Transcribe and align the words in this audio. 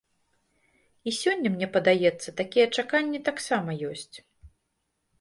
І 1.11 1.13
сёння 1.19 1.51
мне 1.57 1.69
падаецца 1.77 2.29
такія 2.41 2.67
чаканні 2.75 3.23
таксама 3.31 3.81
ёсць. 3.93 4.13